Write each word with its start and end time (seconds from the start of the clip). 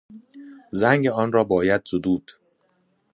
زنگ 0.71 1.07
آنرا 1.07 1.43
باید 1.43 1.81
زدود 1.91 2.31